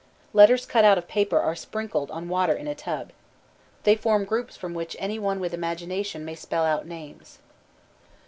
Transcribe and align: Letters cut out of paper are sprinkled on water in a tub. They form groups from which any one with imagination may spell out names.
Letters 0.33 0.65
cut 0.65 0.83
out 0.83 0.97
of 0.97 1.07
paper 1.07 1.39
are 1.39 1.53
sprinkled 1.53 2.09
on 2.09 2.27
water 2.27 2.53
in 2.53 2.65
a 2.67 2.73
tub. 2.73 3.11
They 3.83 3.95
form 3.95 4.25
groups 4.25 4.57
from 4.57 4.73
which 4.73 4.95
any 4.97 5.19
one 5.19 5.39
with 5.39 5.53
imagination 5.53 6.25
may 6.25 6.33
spell 6.33 6.65
out 6.65 6.87
names. 6.87 7.37